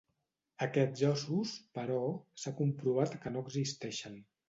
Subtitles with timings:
[0.65, 2.01] Aquests ossos, però,
[2.45, 4.23] s'ha comprovat que no existeixen.